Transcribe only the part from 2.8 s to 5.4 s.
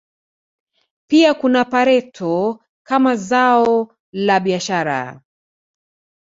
kama zao la biashara